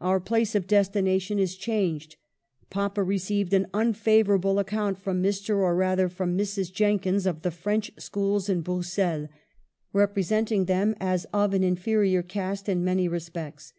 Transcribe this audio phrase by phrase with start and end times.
[0.00, 2.16] Our place of des tination is changed.
[2.70, 5.50] Papa received an unfavor able account from Mr.
[5.58, 6.72] or rather from Mrs.
[6.72, 9.28] Jenkins of the French schools in Bruxelles,
[9.92, 13.72] representing them as of an inferior caste in many respects.